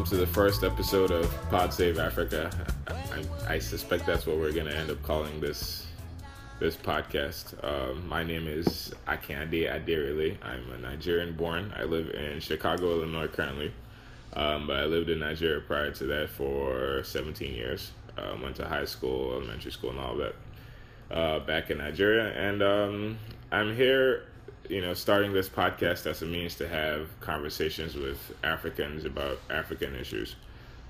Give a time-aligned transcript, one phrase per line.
[0.00, 2.50] welcome to the first episode of Pod Save Africa.
[2.88, 5.88] I, I suspect that's what we're going to end up calling this
[6.58, 7.52] this podcast.
[7.62, 10.38] Um, my name is Akande Adirele.
[10.42, 11.74] I'm a Nigerian born.
[11.76, 13.74] I live in Chicago, Illinois currently,
[14.32, 17.90] um, but I lived in Nigeria prior to that for 17 years.
[18.16, 20.34] Um, went to high school, elementary school, and all that
[21.10, 22.32] uh, back in Nigeria.
[22.32, 23.18] And um,
[23.52, 24.28] I'm here
[24.70, 29.96] you know, starting this podcast as a means to have conversations with Africans about African
[29.96, 30.36] issues.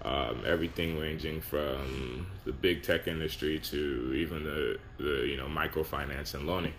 [0.02, 6.34] Um, everything ranging from the big tech industry to even the, the you know microfinance
[6.34, 6.74] and loaning.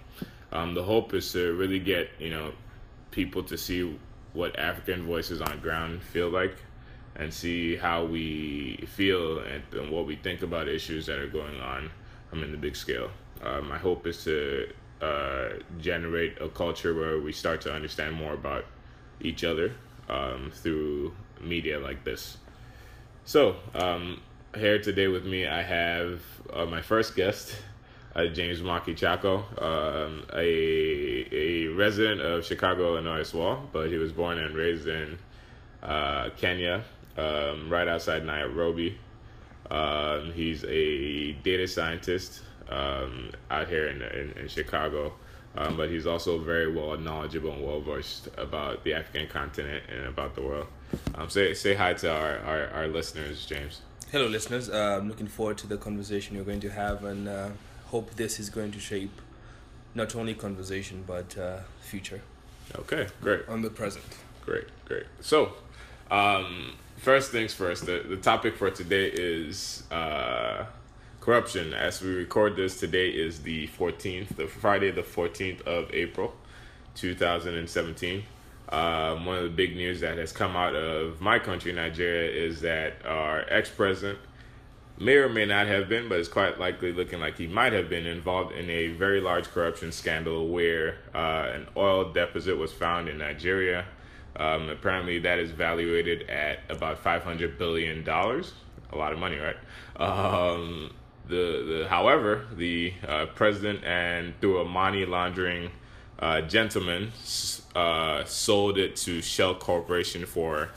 [0.52, 2.52] Um, the hope is to really get you know
[3.10, 3.98] people to see
[4.34, 6.56] what African voices on ground feel like,
[7.16, 11.60] and see how we feel and, and what we think about issues that are going
[11.62, 11.90] on
[12.32, 13.10] um, in the big scale.
[13.44, 14.72] Uh, my hope is to
[15.02, 15.50] uh,
[15.80, 18.66] generate a culture where we start to understand more about
[19.20, 19.74] each other
[20.10, 22.38] um, through media like this.
[23.26, 24.22] So, um,
[24.56, 26.22] here today with me, I have
[26.54, 27.56] uh, my first guest,
[28.16, 33.96] uh, James Maki Chaco, um, a, a resident of Chicago, Illinois as well, but he
[33.98, 35.18] was born and raised in
[35.82, 36.84] uh, Kenya,
[37.18, 38.98] um, right outside Nairobi.
[39.70, 45.14] Um, he's a data scientist um, out here in, in, in Chicago.
[45.56, 50.06] Um, but he's also very well knowledgeable and well versed about the African continent and
[50.06, 50.68] about the world.
[51.16, 53.82] Um, say say hi to our, our, our listeners, James.
[54.12, 54.70] Hello, listeners.
[54.70, 57.50] Uh, I'm looking forward to the conversation you're going to have, and uh,
[57.88, 59.22] hope this is going to shape
[59.94, 62.22] not only conversation but uh, future.
[62.78, 63.48] Okay, great.
[63.50, 64.06] On the present.
[64.46, 65.04] Great, great.
[65.20, 65.54] So,
[66.10, 67.86] um, first things first.
[67.86, 70.66] The the topic for today is uh,
[71.22, 71.74] corruption.
[71.74, 76.34] As we record this, today is the 14th, the Friday, the 14th of April,
[76.96, 78.24] 2017.
[78.70, 82.62] Um, one of the big news that has come out of my country, Nigeria, is
[82.62, 84.18] that our ex president
[84.98, 87.88] may or may not have been, but it's quite likely looking like he might have
[87.88, 93.08] been involved in a very large corruption scandal where uh, an oil deposit was found
[93.08, 93.86] in Nigeria.
[94.38, 98.08] Um, apparently, that is valuated at about $500 billion.
[98.08, 99.58] A lot of money, right?
[99.98, 100.92] Um,
[101.32, 105.72] the, the however, the uh, president and through a money laundering
[106.20, 107.12] uh, gentleman
[107.76, 110.70] uh, sold it to Shell Corporation for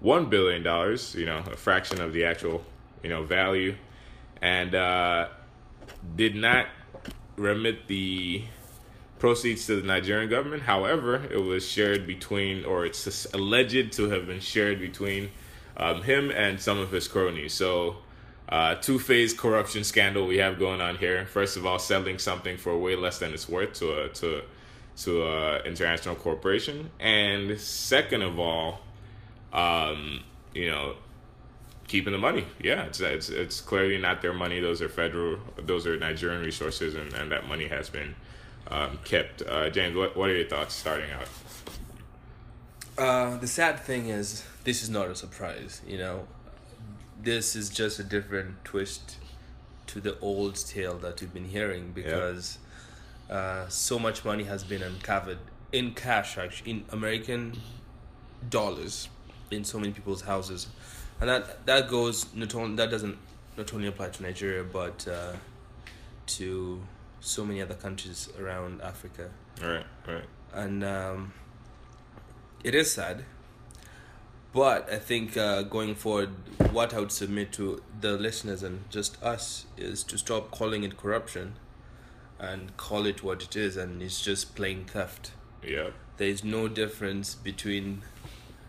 [0.00, 1.14] one billion dollars.
[1.14, 2.62] You know, a fraction of the actual
[3.02, 3.76] you know value,
[4.42, 5.28] and uh,
[6.16, 6.66] did not
[7.36, 8.42] remit the
[9.18, 10.64] proceeds to the Nigerian government.
[10.64, 15.30] However, it was shared between, or it's alleged to have been shared between
[15.76, 17.54] um, him and some of his cronies.
[17.54, 17.96] So
[18.50, 21.24] uh, two-phase corruption scandal we have going on here.
[21.26, 24.42] First of all, selling something for way less than it's worth to a to
[24.98, 28.80] to a international corporation, and second of all,
[29.52, 30.22] um,
[30.52, 30.96] you know,
[31.86, 32.44] keeping the money.
[32.62, 34.60] Yeah, it's, it's it's clearly not their money.
[34.60, 35.38] Those are federal.
[35.56, 38.14] Those are Nigerian resources, and, and that money has been
[38.68, 39.42] um, kept.
[39.42, 41.28] Uh, James, what what are your thoughts starting out?
[42.98, 45.80] Uh, the sad thing is, this is not a surprise.
[45.86, 46.26] You know,
[47.22, 49.16] this is just a different twist
[49.86, 52.58] to the old tale that we've been hearing because
[53.28, 53.36] yep.
[53.36, 55.38] uh, so much money has been uncovered
[55.72, 57.58] in cash, actually, in American
[58.48, 59.08] dollars,
[59.50, 60.68] in so many people's houses,
[61.20, 63.18] and that that goes not only that doesn't
[63.56, 65.32] not only apply to Nigeria but uh,
[66.26, 66.80] to
[67.20, 69.30] so many other countries around Africa.
[69.62, 71.32] Right, right, and um,
[72.64, 73.24] it is sad
[74.52, 76.30] but I think uh, going forward,
[76.72, 80.96] what I would submit to the listeners and just us is to stop calling it
[80.96, 81.54] corruption
[82.38, 85.32] and call it what it is, and it's just plain theft.
[85.62, 85.90] Yeah.
[86.16, 88.02] There is no difference between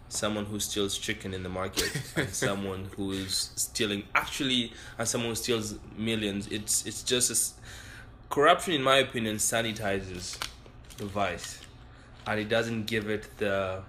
[0.09, 5.29] someone who steals chicken in the market and someone who is stealing actually and someone
[5.29, 6.47] who steals millions.
[6.47, 10.37] It's it's just a, corruption, in my opinion, sanitizes
[10.97, 11.59] the vice,
[12.27, 13.81] and it doesn't give it the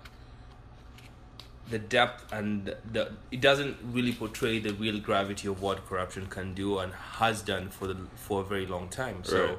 [1.70, 6.54] the depth and the it doesn't really portray the real gravity of what corruption can
[6.54, 9.24] do and has done for the for a very long time.
[9.24, 9.58] So, right.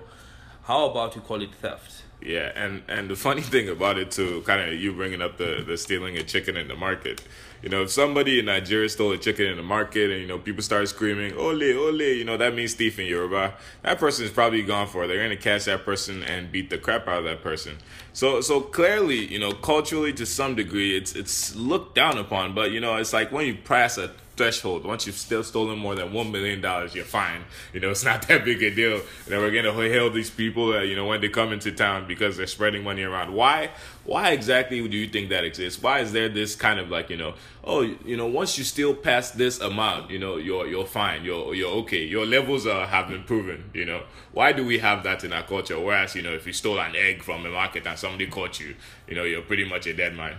[0.63, 2.03] How about you call it theft?
[2.21, 5.63] Yeah, and and the funny thing about it too, kind of you bringing up the
[5.65, 7.21] the stealing a chicken in the market.
[7.63, 10.37] You know, if somebody in Nigeria stole a chicken in the market and, you know,
[10.37, 13.53] people start screaming, ole, ole, you know, that means thief in Yoruba.
[13.83, 15.05] That person is probably gone for.
[15.05, 15.07] It.
[15.07, 17.77] They're to catch that person and beat the crap out of that person.
[18.11, 22.53] So, so clearly, you know, culturally to some degree, it's, it's looked down upon.
[22.53, 24.85] But, you know, it's like when you pass a threshold.
[24.85, 27.43] Once you've still stolen more than one million dollars, you're fine.
[27.73, 29.01] You know, it's not that big a deal.
[29.29, 32.47] And we're gonna hail these people you know when they come into town because they're
[32.47, 33.33] spreading money around.
[33.33, 33.71] Why?
[34.05, 35.81] Why exactly do you think that exists?
[35.81, 38.93] Why is there this kind of like you know, oh, you know, once you steal
[38.93, 41.23] past this amount, you know, you're you're fine.
[41.23, 42.03] You're you're okay.
[42.03, 43.69] Your levels are have been proven.
[43.73, 45.79] You know, why do we have that in our culture?
[45.79, 48.75] Whereas you know, if you stole an egg from a market and somebody caught you,
[49.07, 50.37] you know, you're pretty much a dead man.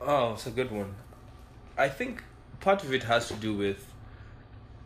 [0.00, 0.94] Oh, it's a good one.
[1.80, 2.22] I think
[2.60, 3.86] part of it has to do with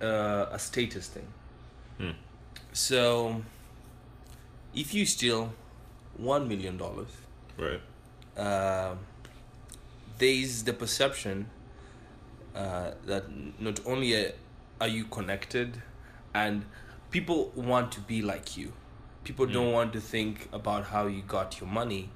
[0.00, 1.26] uh, a status thing.
[1.98, 2.10] Hmm.
[2.72, 3.42] So,
[4.74, 5.52] if you steal
[6.16, 7.08] one million dollars,
[7.58, 7.80] Right.
[8.36, 8.94] uh,
[10.18, 11.50] there's the perception
[12.54, 13.24] uh, that
[13.58, 14.32] not only
[14.80, 15.82] are you connected,
[16.32, 16.64] and
[17.10, 18.72] people want to be like you.
[19.24, 22.10] People don't want to think about how you got your money.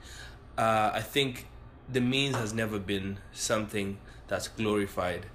[0.57, 1.47] Uh, I think
[1.89, 3.99] the means has never been something
[4.29, 5.27] that's glorified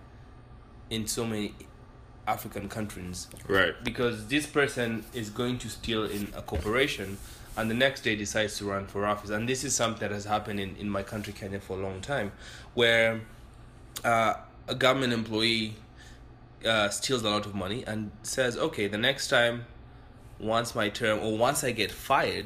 [0.89, 1.53] in so many
[2.27, 3.73] African countries Right.
[3.83, 7.17] because this person is going to steal in a corporation
[7.57, 10.25] and the next day decides to run for office and this is something that has
[10.25, 12.31] happened in, in my country kenya for a long time
[12.73, 13.21] where
[14.05, 14.33] uh,
[14.67, 15.73] a government employee
[16.65, 19.65] uh, steals a lot of money and says okay the next time
[20.39, 22.45] once my term or once i get fired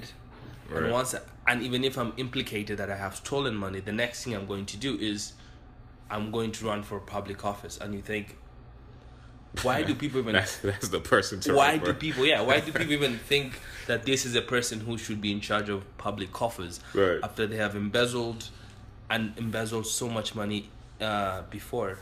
[0.69, 0.83] Right.
[0.83, 1.13] and once
[1.47, 4.65] and even if i'm implicated that i have stolen money the next thing i'm going
[4.65, 5.33] to do is
[6.09, 7.77] i'm going to run for public office.
[7.79, 8.37] And you think
[9.63, 12.71] why do people even That's that's the person to why do people yeah why do
[12.77, 16.31] people even think that this is a person who should be in charge of public
[16.31, 17.19] coffers Right.
[17.23, 18.49] after they have embezzled
[19.09, 20.69] and embezzled so much money
[20.99, 21.97] uh, before?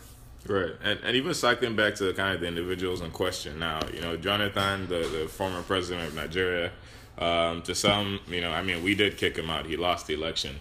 [0.47, 4.01] Right, and and even cycling back to kind of the individuals in question now, you
[4.01, 6.71] know, Jonathan, the, the former president of Nigeria,
[7.17, 9.65] um, to some, you know, I mean, we did kick him out.
[9.65, 10.55] He lost the election,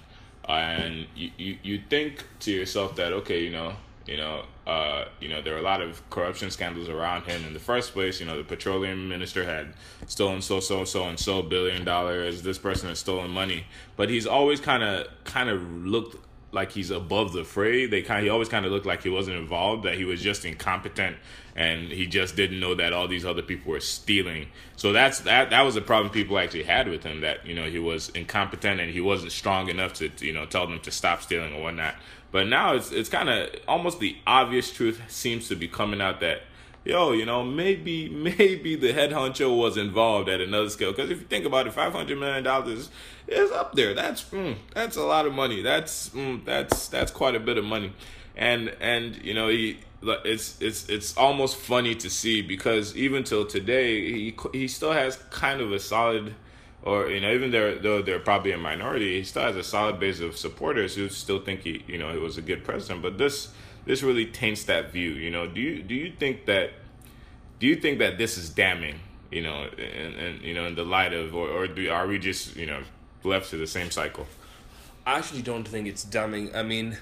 [0.48, 3.74] and you, you you think to yourself that okay, you know,
[4.06, 7.52] you know, uh, you know, there are a lot of corruption scandals around him in
[7.54, 8.20] the first place.
[8.20, 9.74] You know, the petroleum minister had
[10.06, 12.42] stolen so so so and so billion dollars.
[12.42, 16.16] This person has stolen money, but he's always kind of kind of looked
[16.54, 17.86] like he's above the fray.
[17.86, 20.22] They kind of, he always kind of looked like he wasn't involved, that he was
[20.22, 21.16] just incompetent,
[21.56, 24.48] and he just didn't know that all these other people were stealing.
[24.76, 27.68] So that's that that was the problem people actually had with him that you know
[27.68, 31.22] he was incompetent and he wasn't strong enough to you know tell them to stop
[31.22, 31.96] stealing or whatnot.
[32.32, 36.20] But now it's it's kind of almost the obvious truth seems to be coming out
[36.20, 36.42] that
[36.84, 38.08] yo, you know, maybe
[38.38, 40.92] maybe the head honcho was involved at another scale.
[40.92, 42.90] Because if you think about it, five hundred million dollars
[43.26, 43.94] is up there.
[43.94, 45.62] That's mm, that's a lot of money.
[45.62, 47.92] That's mm, that's that's quite a bit of money,
[48.36, 49.78] and and you know he.
[50.06, 55.16] It's it's it's almost funny to see because even till today he he still has
[55.30, 56.34] kind of a solid
[56.82, 59.98] or you know even though though they're probably a minority, he still has a solid
[59.98, 63.00] base of supporters who still think he you know he was a good president.
[63.00, 63.48] But this
[63.86, 65.10] this really taints that view.
[65.10, 66.70] You know, do you do you think that
[67.60, 69.00] do you think that this is damning?
[69.30, 72.18] You know, and, and you know in the light of or or do, are we
[72.18, 72.82] just you know
[73.22, 74.26] left to the same cycle?
[75.06, 76.54] I actually don't think it's damning.
[76.54, 76.96] I mean,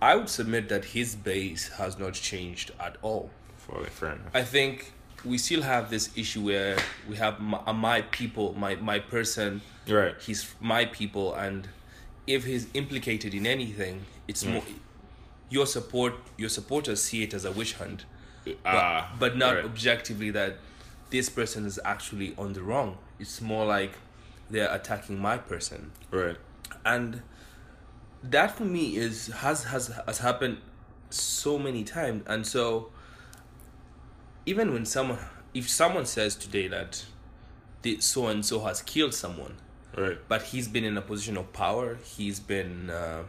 [0.00, 3.30] I would submit that his base has not changed at all.
[3.56, 4.30] For fair enough.
[4.34, 4.92] I think
[5.24, 6.76] we still have this issue where
[7.08, 10.14] we have my, uh, my people, my my person, Right.
[10.20, 11.68] he's my people, and
[12.26, 14.62] if he's implicated in anything, it's more
[15.50, 16.14] your support.
[16.36, 18.04] Your supporters see it as a witch hunt,
[18.44, 19.64] but, Ah, but not right.
[19.64, 20.58] objectively that
[21.10, 22.98] this person is actually on the wrong.
[23.18, 23.92] It's more like
[24.50, 26.36] they're attacking my person Right.
[26.84, 27.22] and
[28.22, 30.58] that for me is has has has happened
[31.10, 32.90] so many times and so
[34.44, 35.18] even when someone
[35.54, 37.04] if someone says today that
[37.82, 39.54] the so and so has killed someone
[39.96, 40.18] Right.
[40.28, 43.22] but he's been in a position of power he's been uh,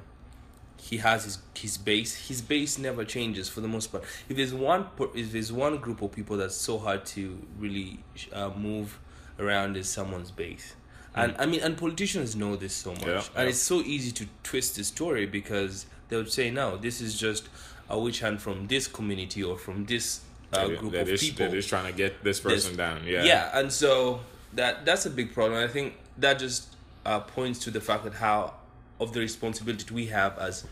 [0.79, 4.53] he has his his base his base never changes for the most part if there's
[4.53, 7.99] one if there's one group of people that's so hard to really
[8.33, 8.99] uh, move
[9.39, 10.75] around is someone's base
[11.15, 13.09] and i mean and politicians know this so much Hmm.
[13.09, 13.49] Yeah, and yeah.
[13.49, 17.49] it's so easy to twist the story because they would say no this is just
[17.89, 20.21] a witch hunt from this community or from this
[20.53, 23.01] uh, group of is- people that is trying to get this person down.
[23.05, 23.23] Yeah.
[23.23, 24.21] yeah, and so
[24.53, 25.61] that that's a big problem.
[25.61, 28.53] I think that just uh, points to the fact that how
[28.99, 30.65] of the responsibility we have as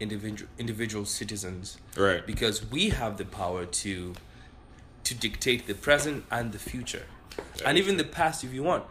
[0.00, 2.26] individual individual citizens, Right.
[2.26, 4.14] because we have the power to
[5.04, 7.06] to dictate the present and the future,
[7.64, 8.84] and even the past if you want.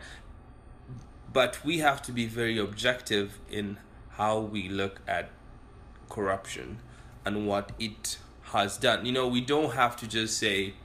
[1.32, 3.78] But we have to be very objective in
[4.12, 5.30] how we look at
[6.10, 6.78] corruption
[7.26, 8.18] and what it
[8.52, 9.06] has done.
[9.06, 10.76] You know, we don't have to just say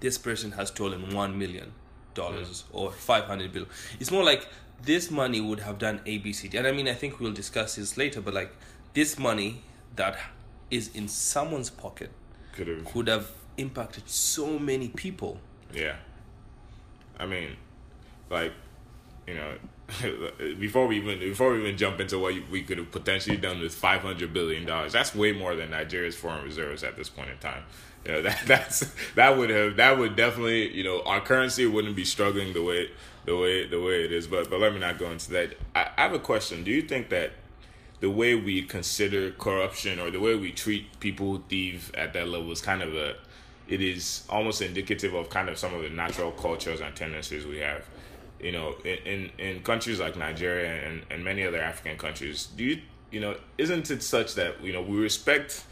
[0.00, 1.72] this person has stolen one million
[2.14, 3.70] dollars or five hundred billion.
[4.00, 4.48] It's more like
[4.82, 6.54] this money would have done ABCD.
[6.58, 8.54] And I mean, I think we'll discuss this later, but like
[8.94, 9.62] this money
[9.96, 10.18] that
[10.70, 12.10] is in someone's pocket
[12.52, 12.84] Could have.
[12.84, 15.40] could have impacted so many people.
[15.72, 15.96] Yeah.
[17.18, 17.56] I mean,
[18.30, 18.52] like,
[19.26, 19.56] you know,
[20.58, 23.72] before we even before we even jump into what we could have potentially done with
[23.74, 27.38] five hundred billion dollars, that's way more than Nigeria's foreign reserves at this point in
[27.38, 27.62] time.
[28.04, 31.94] You know, that that's that would have that would definitely you know our currency wouldn't
[31.94, 32.90] be struggling the way
[33.26, 34.26] the way the way it is.
[34.26, 35.56] But but let me not go into that.
[35.74, 36.64] I, I have a question.
[36.64, 37.32] Do you think that
[38.00, 42.28] the way we consider corruption or the way we treat people who thieve at that
[42.28, 43.14] level is kind of a
[43.68, 47.58] it is almost indicative of kind of some of the natural cultures and tendencies we
[47.58, 47.84] have
[48.40, 52.80] you know in in, countries like nigeria and, and many other african countries do you
[53.10, 55.64] you know isn't it such that you know we respect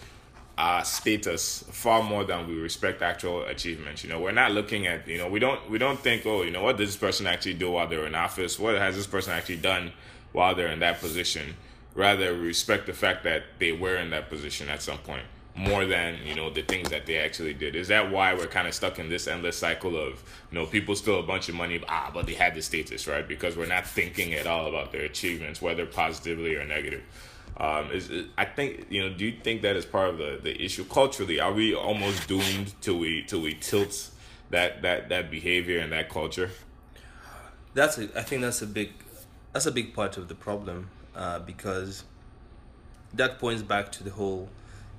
[0.56, 4.04] our status far more than we respect actual achievements?
[4.04, 6.50] You know we're not looking at you know we don't we don't think oh you
[6.50, 8.58] know what did this person actually do while they're in office?
[8.58, 9.92] What has this person actually done
[10.32, 11.56] while they're in that position?
[11.94, 15.24] Rather we respect the fact that they were in that position at some point
[15.56, 17.76] more than you know the things that they actually did.
[17.76, 20.96] Is that why we're kind of stuck in this endless cycle of you know people
[20.96, 23.26] steal a bunch of money ah but they had the status right?
[23.26, 27.02] Because we're not thinking at all about their achievements whether positively or negative.
[27.56, 30.40] Um, is, is I think you know do you think that is part of the,
[30.42, 31.38] the issue culturally?
[31.38, 34.10] Are we almost doomed till we till we tilt
[34.50, 36.50] that that that behavior and that culture?
[37.74, 38.92] That's a, I think that's a big
[39.52, 42.02] that's a big part of the problem uh, because
[43.12, 44.48] that points back to the whole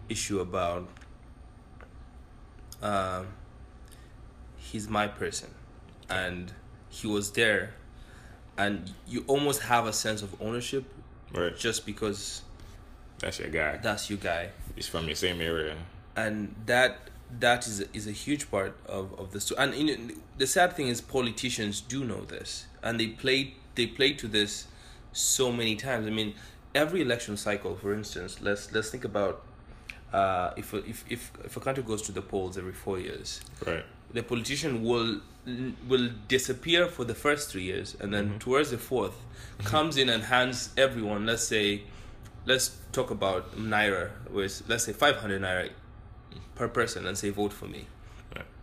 [0.10, 0.88] issue about
[2.82, 3.28] um,
[4.58, 5.50] he's my person.
[6.10, 6.52] And
[6.90, 7.74] he was there.
[8.58, 10.86] And you almost have a sense of ownership
[11.34, 11.58] right.
[11.58, 12.42] just because
[13.20, 13.78] that's your guy.
[13.78, 14.50] that's your guy.
[14.76, 15.76] He's from your same area.
[16.16, 17.10] And that
[17.40, 20.48] that is a, is a huge part of, of the story and you know, the
[20.48, 22.68] sad thing is politicians do know this.
[22.82, 24.68] And they play they play to this
[25.12, 26.08] so many times.
[26.08, 26.36] I mean
[26.74, 29.44] every election cycle for instance let's let's think about
[30.14, 33.42] uh, if, a, if if if a country goes to the polls every four years
[33.66, 33.84] right.
[34.14, 35.20] the politician will
[35.88, 39.16] will disappear for the first three years and then towards the fourth
[39.64, 41.82] comes in and hands everyone let's say
[42.46, 45.70] let's talk about naira with let's say 500 naira
[46.56, 47.86] per person and say vote for me.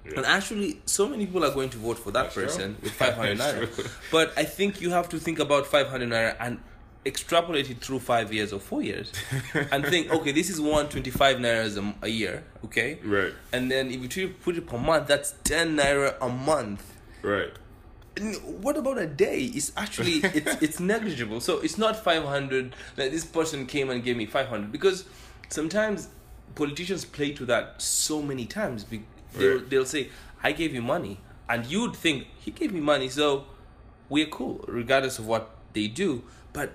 [0.04, 0.16] Right.
[0.16, 2.44] and actually so many people are going to vote for that That's true.
[2.46, 3.90] person with 500 naira.
[4.10, 6.58] but i think you have to think about 500 naira and
[7.04, 9.10] extrapolate it through five years or four years
[9.72, 12.98] and think okay this is 125 naira a, a year okay?
[13.04, 13.32] Right.
[13.52, 16.94] And then if you put it per month that's 10 naira a month.
[17.22, 17.50] Right.
[18.16, 19.44] And what about a day?
[19.44, 21.40] It's actually it's it's negligible.
[21.40, 25.04] So it's not 500 that this person came and gave me 500 because
[25.48, 26.08] sometimes
[26.54, 28.84] politicians play to that so many times.
[28.84, 29.04] Be-
[29.34, 29.70] they'll, Right.
[29.70, 30.10] they'll say
[30.42, 31.18] i gave you money.
[31.48, 33.46] And you'd think he gave me money so
[34.08, 36.22] we're cool regardless of what they do.
[36.52, 36.72] But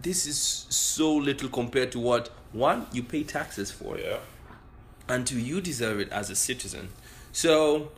[0.00, 0.38] this is
[0.68, 4.18] so little compared to what one you pay taxes for yeah.
[5.08, 6.88] And two you deserve it as a citizen.
[7.32, 7.92] So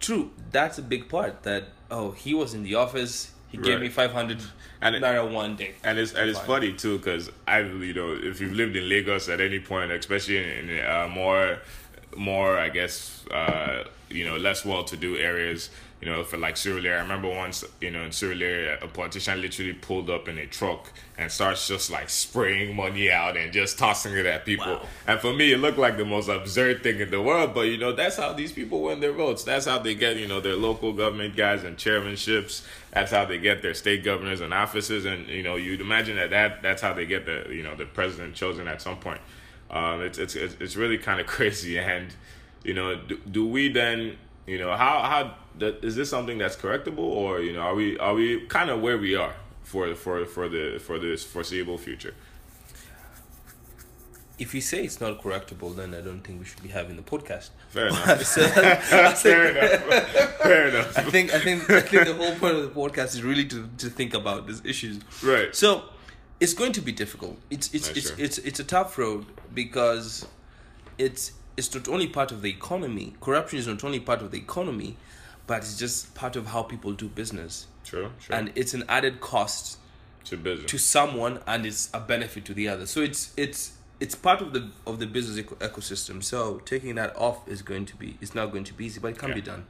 [0.00, 3.88] true that's a big part that oh he was in the office he gave me
[3.88, 4.42] 500
[4.80, 5.74] And it- naira one day.
[5.84, 6.46] And it's and it's Fine.
[6.48, 10.38] funny too because I you know if you've lived in Lagos at any point, especially
[10.38, 11.58] in, in uh, more
[12.16, 13.84] more I guess uh,
[14.14, 15.70] you know less well to do areas.
[16.00, 19.72] You know, for like Surulere, I remember once, you know, in Surulere, a politician literally
[19.72, 24.12] pulled up in a truck and starts just like spraying money out and just tossing
[24.14, 24.66] it at people.
[24.66, 24.86] Wow.
[25.06, 27.54] And for me, it looked like the most absurd thing in the world.
[27.54, 29.44] But you know, that's how these people win their votes.
[29.44, 32.66] That's how they get, you know, their local government guys and chairmanships.
[32.90, 35.06] That's how they get their state governors and offices.
[35.06, 37.86] And you know, you'd imagine that, that that's how they get the, you know, the
[37.86, 39.22] president chosen at some point.
[39.70, 41.78] Um, it's it's it's it's really kind of crazy.
[41.78, 42.14] And
[42.64, 44.16] you know, do, do we then,
[44.46, 47.98] you know, how how that, is this something that's correctable, or you know, are we
[47.98, 52.14] are we kind of where we are for for for the for this foreseeable future?
[54.36, 57.02] if you say it's not correctable then i don't think we should be having the
[57.02, 58.22] podcast Fair enough.
[58.22, 60.36] So, Fair enough.
[60.42, 60.96] Fair enough.
[60.96, 63.68] I think I think I think the whole point of the podcast is really to,
[63.78, 65.00] to think about these issues.
[65.24, 65.52] Right.
[65.54, 65.82] So
[66.38, 67.36] it's going to be difficult.
[67.50, 68.24] It's it's it's, true.
[68.24, 70.24] it's it's a tough road because
[70.98, 73.14] it's it's not only part of the economy.
[73.20, 74.96] Corruption is not only part of the economy,
[75.46, 77.66] but it's just part of how people do business.
[77.84, 78.10] True.
[78.20, 78.34] True.
[78.34, 79.78] And it's an added cost
[80.24, 80.70] to business.
[80.70, 82.86] to someone and it's a benefit to the other.
[82.86, 86.22] So it's it's it's part of the of the business eco- ecosystem.
[86.22, 89.08] So taking that off is going to be it's not going to be easy, but
[89.08, 89.66] it can be done.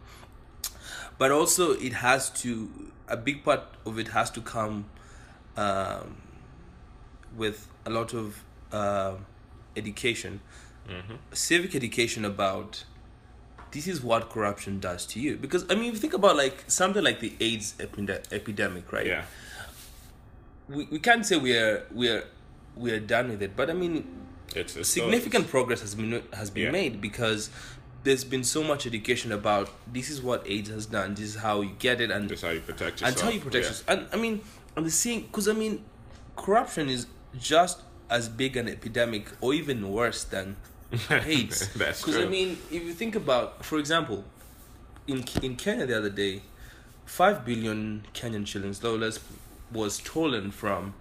[1.18, 4.86] But also it has to a big part of it has to come
[5.56, 6.16] um,
[7.36, 9.14] with a lot of uh,
[9.76, 10.40] education,
[10.88, 11.14] Mm-hmm.
[11.32, 12.84] civic education about
[13.70, 15.36] this is what corruption does to you.
[15.36, 19.06] Because I mean, if you think about like something like the AIDS epide- epidemic, right?
[19.06, 19.24] yeah.
[20.68, 22.24] we, we can't say we're we're
[22.76, 24.04] we're done with it but i mean
[24.56, 26.70] It's, it's significant progress has been has been Yeah.
[26.80, 27.50] made because
[28.04, 31.62] there's been so much education about this is what AIDS has done, this is how
[31.62, 33.16] you get it, and Just how you protect yourself.
[33.16, 33.70] and how you protect yeah.
[33.70, 33.88] yourself.
[33.88, 34.42] And I mean,
[34.76, 35.82] and the same because I mean,
[36.36, 37.06] corruption is
[37.38, 40.56] just as big an epidemic, or even worse than
[41.10, 41.68] AIDS.
[41.76, 44.24] That's Because I mean, if you think about, for example,
[45.06, 46.42] in in Kenya the other day,
[47.04, 49.20] five billion Kenyan shillings dollars
[49.72, 50.94] was stolen from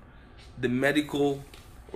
[0.59, 1.43] the medical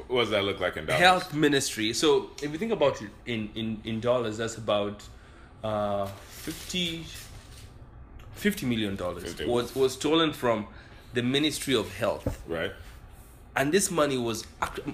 [0.08, 1.02] What does that look like in dollars?
[1.02, 1.94] health ministry.
[1.94, 5.04] So if you think about it in in, in dollars, that's about
[5.64, 7.04] uh, 50,
[8.36, 10.68] 50 million dollars was was stolen from
[11.14, 12.72] the Ministry of Health, Right.
[13.58, 14.46] And this money was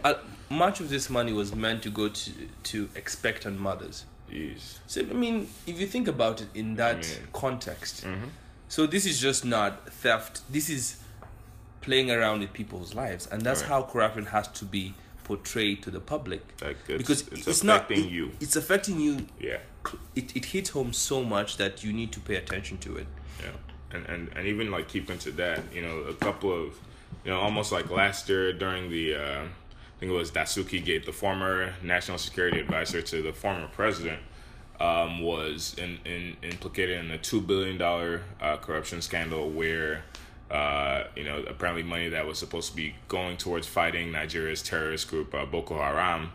[0.04, 0.14] uh,
[0.50, 2.32] much of this money was meant to go to
[2.64, 4.06] to expectant mothers.
[4.32, 4.80] Jeez.
[4.88, 8.30] So I mean, if you think about it in that mean- context, Mhm.
[8.70, 10.42] so this is just not theft.
[10.50, 10.98] This is
[11.82, 13.70] playing around with people's lives, and that's Right.
[13.70, 14.94] how corruption has to be
[15.26, 16.42] portrayed to the public.
[16.62, 18.32] Like it's, because it's, it's, not affecting it- you.
[18.40, 19.28] It's affecting you.
[19.40, 19.60] Yeah.
[20.16, 23.08] It, it hits home so much that you need to pay attention to it.
[23.42, 23.52] Yeah,
[23.92, 26.70] and, and and even like keeping to that, you know, a couple of,
[27.24, 31.06] you know, almost like last year during the, uh, I think it was Dasuki Gate,
[31.06, 34.20] the former national security advisor to the former president,
[34.80, 40.04] um, was in, in implicated in a two billion dollar uh, corruption scandal where.
[40.52, 45.10] Uh, you know, apparently money that was supposed to be going towards fighting Nigeria's terrorist
[45.10, 46.32] group uh, Boko Haram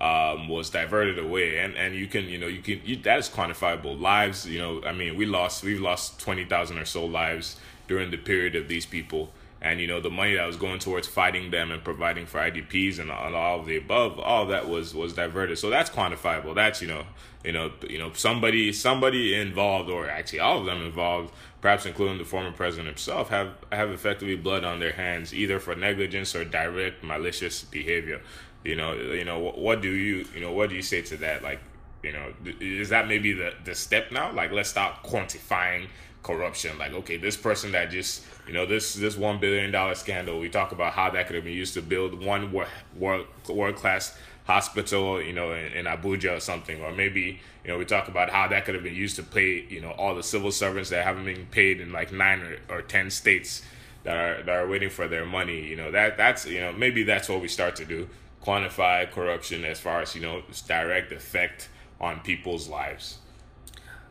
[0.00, 3.28] um, was diverted away, and and you can you know you can you, that is
[3.28, 4.46] quantifiable lives.
[4.46, 8.16] You know, I mean, we lost we've lost twenty thousand or so lives during the
[8.16, 9.32] period of these people,
[9.64, 12.98] and you know the money that was going towards fighting them and providing for IDPs
[13.00, 15.58] and all, of the above, all that was was diverted.
[15.58, 16.54] So that's quantifiable.
[16.54, 17.04] That's you know
[17.42, 21.32] you know you know somebody somebody involved, or actually all of them involved.
[21.60, 25.74] Perhaps including the former president himself, have have effectively blood on their hands, either for
[25.74, 28.20] negligence or direct malicious behavior
[28.64, 31.16] you know you know what, what do you you know what do you say to
[31.18, 31.60] that like
[32.02, 35.86] you know is that maybe the the step now like let's start quantifying
[36.24, 40.40] corruption like okay this person that just you know this this one billion dollar scandal
[40.40, 44.18] we talk about how that could have been used to build one world world, class
[44.44, 48.28] hospital you know in, in abuja or something or maybe you know we talk about
[48.30, 51.04] how that could have been used to pay you know all the civil servants that
[51.04, 53.62] haven't been paid in like nine or, or ten states
[54.04, 55.66] that are that are waiting for their money.
[55.66, 58.08] You know that that's you know maybe that's what we start to do:
[58.42, 61.68] quantify corruption as far as you know its direct effect
[62.00, 63.18] on people's lives.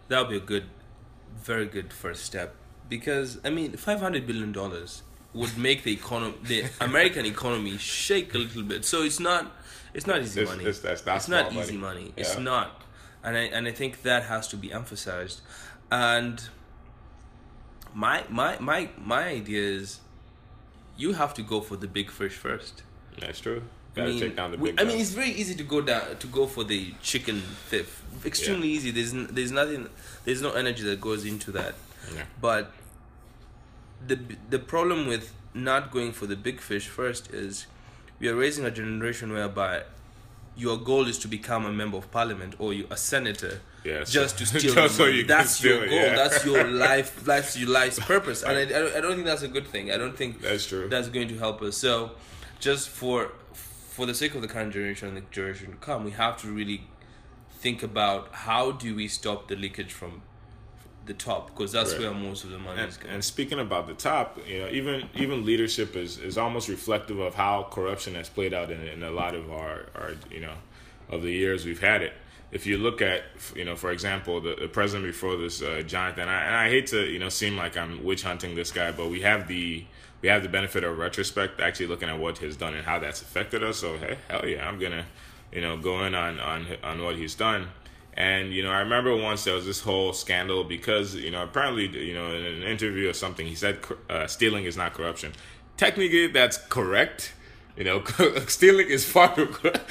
[0.10, 0.66] That would be a good,
[1.36, 2.56] very good first step.
[2.90, 8.34] Because I mean, five hundred billion dollars would make the economy, the American economy, shake
[8.36, 8.86] a little bit.
[8.86, 9.52] So it's not,
[9.94, 10.70] it's not easy It's- money.
[10.70, 12.14] it's- that's not it's not easy money.
[12.16, 12.82] It's not,
[13.24, 15.42] and I and I think that has to be emphasized.
[15.92, 16.42] And
[17.94, 20.00] my my my my idea is,
[20.98, 22.84] you have to go for the big fish first.
[23.20, 23.64] That's true.
[23.96, 25.80] I Got to mean, take down the we- I mean, it's very easy to go
[25.82, 28.02] down to go for the chicken thief.
[28.26, 28.90] Extremely easy.
[28.92, 29.88] There's n- there's nothing.
[30.26, 31.76] There's no energy that goes into that.
[32.16, 32.24] Yeah.
[32.42, 32.72] But
[34.08, 37.68] the the problem with not going for the big fish first is
[38.20, 39.84] we are raising a generation whereby
[40.56, 44.38] your goal is to become a member of parliament or you a senator Yeah, just
[44.40, 46.16] so- to steal just so you that's your it, goal yeah.
[46.16, 49.42] that's your life that's your life's purpose and I, I, don't, I don't think that's
[49.44, 50.88] a good thing i don't think That's true.
[50.90, 52.12] that's going to help us so
[52.60, 53.32] just for
[53.94, 56.48] for the sake of the current generation and the generation to come we have to
[56.48, 56.82] really
[57.52, 60.22] think about how do we stop the leakage from
[61.06, 62.02] the top because that's Right.
[62.02, 64.70] where most of the money And, is going and speaking about the top, you know,
[64.70, 69.04] even even leadership is, is almost reflective of how corruption has played out in, in
[69.04, 70.56] a lot of our, our you know
[71.10, 72.14] of the years we've had it.
[72.52, 73.24] If you look at
[73.56, 76.88] you know, for example, the, the president before this, uh, Jonathan, I, and I hate
[76.88, 79.84] to you know seem like I'm witch hunting this guy, but we have the
[80.24, 83.22] we have the benefit of retrospect, actually looking at what he's done and how that's
[83.22, 83.78] affected us.
[83.78, 85.06] So hey, hell yeah, I'm gonna
[85.52, 87.68] you know go in on on on what he's done.
[88.16, 91.88] And you know, I remember once there was this whole scandal because you know apparently
[91.88, 95.34] you know in an interview or something he said uh, stealing is not corruption.
[95.76, 97.34] Technically, that's correct.
[97.76, 98.04] You know,
[98.48, 99.34] stealing is far.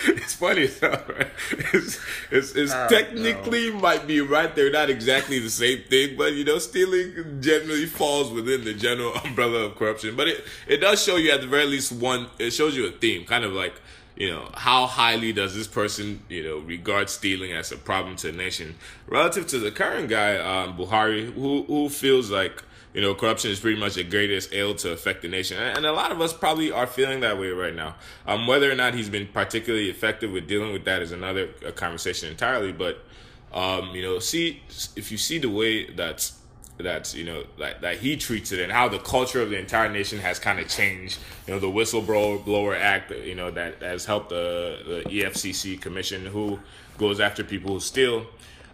[0.04, 1.30] It's funny though, right?
[1.74, 1.98] It's,
[2.30, 4.54] it's, it's Oh, technically might be right.
[4.54, 9.14] They're not exactly the same thing, but you know, stealing generally falls within the general
[9.24, 10.14] umbrella of corruption.
[10.14, 12.28] But it it does show you at the very least one.
[12.38, 13.74] It shows you a theme, kind of like
[14.14, 18.30] you know, how highly does this person, you know, regard stealing as a problem to
[18.30, 18.76] the nation
[19.08, 22.62] relative to the current guy, um, Buhari, who who feels like
[22.94, 25.92] you know corruption is pretty much the greatest ill to affect the nation, and, a
[25.92, 27.94] lot of us probably are feeling that way right now.
[28.26, 32.28] Um, whether or not he's been particularly effective with dealing with that is another conversation
[32.28, 32.72] entirely.
[32.72, 33.04] But
[33.52, 34.62] um, you know, see
[34.96, 36.30] if you see the way that
[36.78, 39.88] that's you know like that he treats it and how the culture of the entire
[39.88, 41.18] nation has kind of changed.
[41.46, 46.26] You know, the whistleblower blower act, you know, that has helped the the EFCC commission
[46.26, 46.60] who
[46.98, 48.26] goes after people who steal.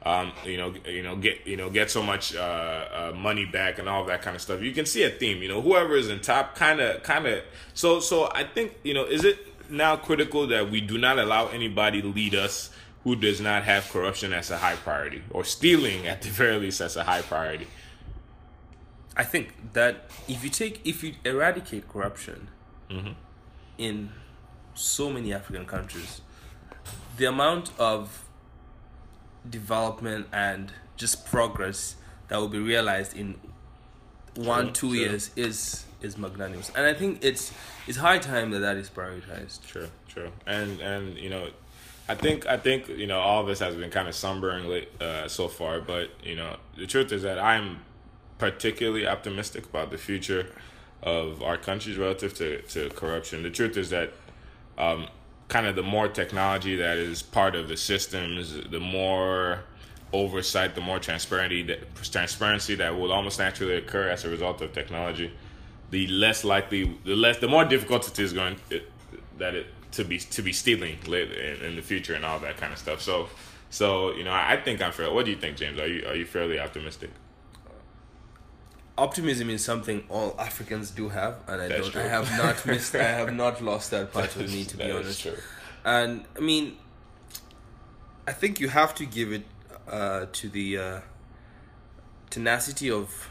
[0.09, 3.79] Um, you know, you know, get you know, get so much uh, uh, money back
[3.79, 4.63] and all that kind of stuff.
[4.63, 5.43] You can see a theme.
[5.43, 7.43] You know, whoever is in top, kind of, kind of.
[7.75, 9.37] So, so I think you know, is it
[9.71, 12.71] now critical that we do not allow anybody to lead us
[13.05, 16.81] who does not have corruption as a high priority or stealing at the very least
[16.81, 17.67] as a high priority?
[19.17, 22.49] I think that if you take if you eradicate corruption
[22.91, 23.13] Mm-hmm.
[23.77, 24.09] in
[24.75, 26.23] so many African countries,
[27.19, 28.25] the amount of
[29.51, 31.97] development and just progress
[32.29, 33.37] that will be realized in
[34.35, 37.53] one two years is is magnanimous, and I think it's
[37.87, 39.67] it's high time that that is prioritized.
[39.67, 41.49] True, true, and and you know,
[42.09, 45.03] I think I think you know all of this has been kind of sombering late,
[45.03, 47.81] uh, so far, but you know the truth is that I'm
[48.39, 50.53] particularly optimistic about the future
[51.03, 53.43] of our countries relative to, to corruption.
[53.43, 54.13] The truth is that
[54.77, 55.09] um,
[55.49, 59.61] kind of the more technology that is part of the systems, the more
[60.13, 64.73] oversight, the more transparency that transparency that will almost naturally occur as a result of
[64.73, 65.33] technology,
[65.91, 68.91] the less likely, the less, the more difficult it is going it,
[69.39, 72.73] that it to be to be stealing in, in the future and all that kind
[72.73, 73.01] of stuff.
[73.01, 73.29] So,
[73.71, 75.13] so you know, I, I think I'm fair.
[75.13, 75.79] What do you think, James?
[75.79, 77.11] Are you are you fairly optimistic?
[78.99, 81.93] Optimism is something all Africans do have, and I That's don't.
[81.93, 82.03] true.
[82.03, 82.95] I have not missed.
[82.95, 85.27] I have not lost that part of me, to be honest.
[85.85, 86.77] And I mean,
[88.27, 89.45] I think you have to give it
[89.89, 91.01] uh, to the uh,
[92.31, 93.31] tenacity of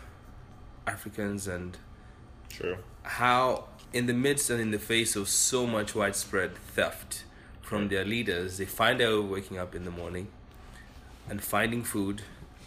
[0.88, 1.77] Africans and
[2.49, 2.77] True.
[3.03, 7.23] how, in the midst and in the face of so much widespread theft
[7.62, 10.27] from their leaders, they find way waking up in the morning
[11.30, 12.21] and finding food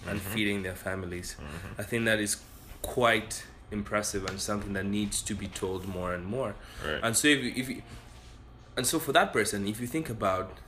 [0.06, 0.32] and Mm-hmm.
[0.34, 1.36] feeding their families.
[1.78, 2.36] I think that is
[2.82, 6.54] quite impressive and something that needs to be told more and more.
[6.84, 7.00] Right.
[7.02, 7.82] And so if you, if you,
[8.76, 10.58] and so for that person, if you think about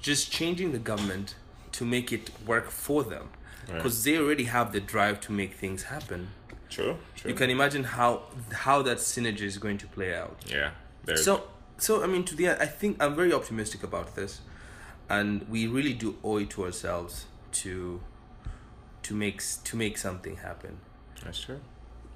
[0.00, 1.34] just changing the government
[1.72, 3.28] to make it work for them,
[3.68, 3.76] Right.
[3.76, 6.28] because they already have the drive to make things happen.
[6.70, 6.96] True.
[7.14, 7.30] True.
[7.30, 10.36] You can imagine how how that synergy is going to play out.
[10.46, 10.70] Yeah.
[11.04, 11.44] There's So
[11.76, 14.40] so I mean to the end, I think I'm very optimistic about this,
[15.08, 17.26] and we really do owe it to ourselves
[17.62, 18.00] to
[19.02, 20.78] to make to make something happen.
[21.24, 21.60] That's true.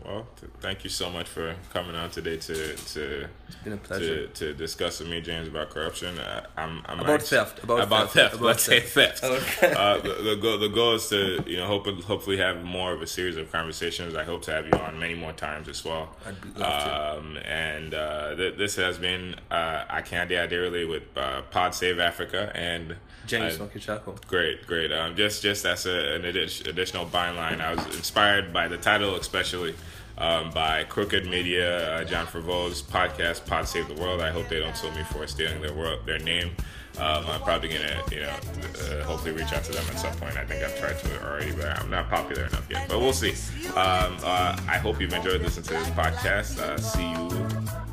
[0.05, 3.77] Well, th- thank you so much for coming on today to to It's been a
[3.79, 4.27] pleasure.
[4.27, 6.19] to, to discuss with me, James, about corruption.
[6.19, 8.35] I, I'm, I'm About act- theft, about about theft, theft.
[8.35, 9.21] about Let's say theft.
[9.21, 9.63] theft.
[9.63, 13.01] uh, the, the goal the goal is to you know hope, hopefully have more of
[13.01, 14.15] a series of conversations.
[14.15, 16.15] I hope to have you on many more times as well.
[16.27, 17.19] I'd be- love to.
[17.19, 22.53] Um, and uh, th- this has been uh, Akande Adirele with uh, Pod Save Africa
[22.55, 22.95] and
[23.27, 24.27] James uh, Nokichako.
[24.27, 24.93] Great, great.
[24.93, 29.15] Um, just just as a, an addi- additional byline, I was inspired by the title,
[29.17, 29.75] especially
[30.19, 34.21] um, by Crooked Media, uh, Jon Favreau's podcast, Pod Save the World.
[34.21, 36.51] I hope they don't sue me for stealing their world, their name.
[36.97, 40.37] Um, I'm probably gonna, you know, uh, hopefully reach out to them at some point.
[40.37, 42.89] I think I've tried to already, but I'm not popular enough yet.
[42.89, 43.33] But we'll see.
[43.71, 46.61] Um, uh, I hope you've enjoyed listening to this podcast.
[46.61, 47.29] Uh, see you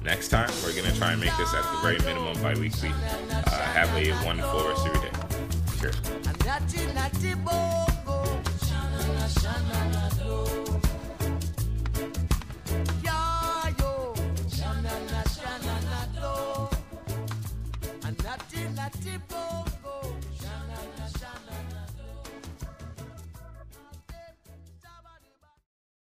[0.03, 0.51] next time.
[0.63, 2.89] We're gonna try and make this at the very minimum bi-weekly.
[2.89, 5.12] Uh, have a wonderful rest of your day.
[5.79, 5.95] Cheers.